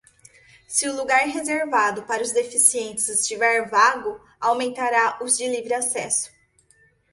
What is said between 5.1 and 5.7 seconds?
os de